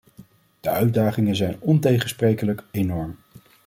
[0.59, 3.15] De uitdagingen zijn ontegensprekelijk enorm.